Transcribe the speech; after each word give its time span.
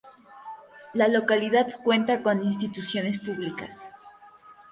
La 0.95 1.07
localidad 1.07 1.67
cuenta 1.83 2.23
con 2.23 2.41
instituciones 2.41 3.19
públicas. 3.19 3.93